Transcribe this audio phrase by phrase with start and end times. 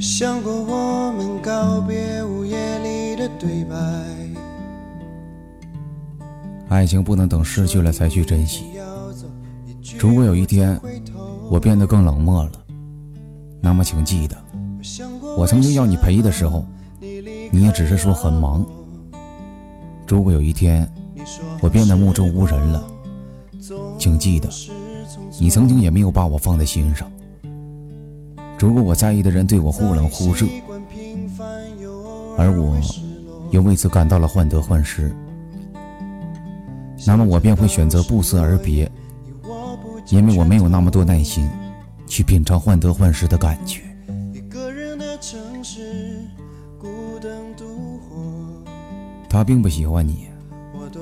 [0.00, 3.76] 想过我们告别午夜里的对白。
[6.68, 8.64] 爱情不能等失去了才去珍惜。
[9.98, 10.78] 如果有一天
[11.50, 12.52] 我变得更冷漠了，
[13.60, 14.36] 那么请记得，
[15.36, 16.66] 我曾经要你陪的时候，
[17.00, 18.66] 你也只是说很忙。
[20.06, 20.86] 如果有一天
[21.60, 22.86] 我变得目中无人了，
[23.98, 24.48] 请记得，
[25.40, 27.10] 你曾经也没有把我放在心上。
[28.58, 30.46] 如果我在意的人对我忽冷忽热，
[32.38, 32.78] 而我
[33.50, 35.14] 又为此感到了患得患失，
[37.06, 38.90] 那么我便会选择不辞而别，
[40.08, 41.48] 因为我没有那么多耐心
[42.06, 43.82] 去品尝患得患失的感觉。
[49.28, 50.28] 他并不喜欢你，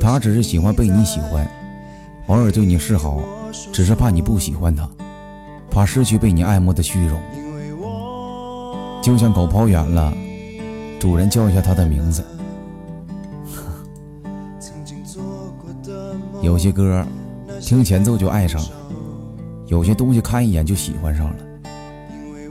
[0.00, 1.48] 他只是喜欢被你喜欢，
[2.26, 3.20] 偶尔对你示好，
[3.72, 4.88] 只是怕你不喜欢他，
[5.70, 7.20] 怕失去被你爱慕的虚荣。
[9.04, 10.10] 就像狗跑远了，
[10.98, 12.24] 主人叫一下它的名字。
[16.40, 17.04] 有些歌
[17.60, 18.68] 听前奏就爱上了，
[19.66, 21.36] 有些东西看一眼就喜欢上了。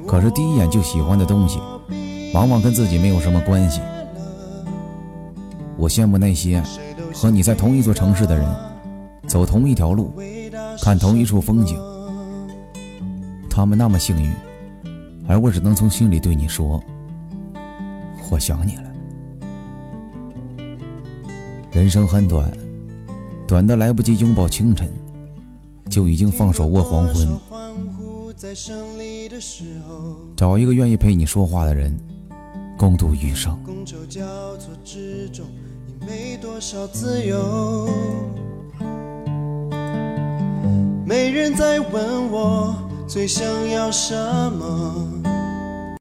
[0.07, 1.59] 可是第一眼就喜欢的东西，
[2.35, 3.81] 往往跟自己没有什么关系。
[5.75, 6.61] 我羡慕那些
[7.15, 8.47] 和你在同一座城市的人，
[9.25, 10.13] 走同一条路，
[10.83, 11.79] 看同一处风景，
[13.49, 14.31] 他们那么幸运。
[15.27, 16.83] 而我只能从心里对你说
[18.29, 18.83] ：“我想你了。”
[21.71, 22.51] 人生很短，
[23.47, 24.87] 短的来不及拥抱清晨，
[25.89, 27.27] 就已经放手握黄昏。
[30.35, 31.97] 找一个愿意陪你说话的人，
[32.77, 33.57] 共度余生。
[41.05, 42.75] 没人再问我
[43.07, 44.15] 最想要什
[44.53, 45.32] 么。